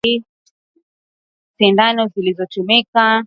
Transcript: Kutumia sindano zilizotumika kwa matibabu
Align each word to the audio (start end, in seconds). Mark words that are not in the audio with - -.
Kutumia 0.03 0.21
sindano 1.57 2.07
zilizotumika 2.07 2.91
kwa 2.93 3.03
matibabu 3.03 3.19